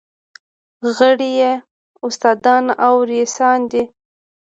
[0.97, 1.51] غړي یې
[2.07, 3.83] استادان او رییسان دي.